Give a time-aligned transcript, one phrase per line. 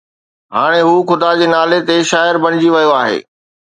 [0.55, 3.19] هاڻي هو خدا جي نالي تي شاعر بڻجي ويو آهي